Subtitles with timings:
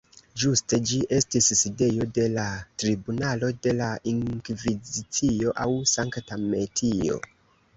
[0.43, 2.45] Ĝuste ĝi estis sidejo de la
[2.83, 7.21] Tribunalo de la Inkvizicio aŭ Sankta Metio.